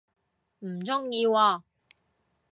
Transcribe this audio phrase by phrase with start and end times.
[0.61, 1.61] 唔鍾意喎